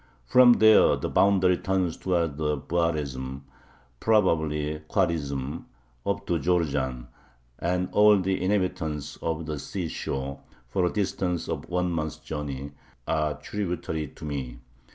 [0.25, 3.41] From there the boundary turns towards Buarezm
[3.99, 5.65] [probably Khwarism],
[6.07, 7.05] up to Jorjan,
[7.59, 12.71] and all the inhabitants of the sea shore, for a distance of one month's journey,
[13.07, 14.57] are tributary to me.